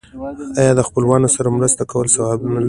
[0.59, 2.59] آیا د خپلوانو سره مرسته کول ثواب نه دی؟